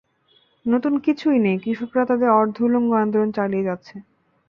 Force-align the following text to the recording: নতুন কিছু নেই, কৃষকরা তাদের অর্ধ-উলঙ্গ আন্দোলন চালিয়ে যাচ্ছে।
নতুন 0.65 0.93
কিছু 1.05 1.25
নেই, 1.37 1.57
কৃষকরা 1.63 2.03
তাদের 2.05 2.29
অর্ধ-উলঙ্গ 2.39 2.89
আন্দোলন 3.03 3.29
চালিয়ে 3.37 3.67
যাচ্ছে। 3.69 3.95